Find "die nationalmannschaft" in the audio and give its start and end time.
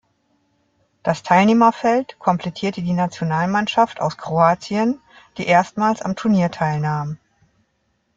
2.81-4.01